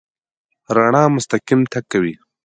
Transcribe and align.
رڼا 0.75 1.03
مستقیم 1.15 1.61
تګ 1.71 1.83
کوي. 1.91 2.13